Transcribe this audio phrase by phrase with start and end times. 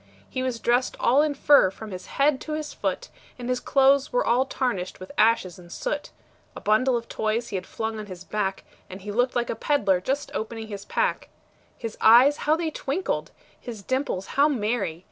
[0.27, 4.11] He was dressed all in fur from his head to his foot, And his clothes
[4.11, 6.09] were all tarnished with ashes and soot;
[6.55, 9.55] A bundle of toys he had flung on his back, And he looked like a
[9.55, 11.29] peddler just opening his pack;
[11.77, 13.29] His eyes how they twinkled!
[13.59, 14.99] his dimples how merry!